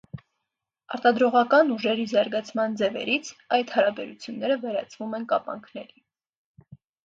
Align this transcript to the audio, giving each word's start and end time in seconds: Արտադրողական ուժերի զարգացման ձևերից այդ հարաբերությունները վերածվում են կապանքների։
Արտադրողական 0.95 1.69
ուժերի 1.75 2.07
զարգացման 2.15 2.75
ձևերից 2.83 3.31
այդ 3.59 3.77
հարաբերությունները 3.77 4.59
վերածվում 4.67 5.17
են 5.21 5.33
կապանքների։ 5.37 6.07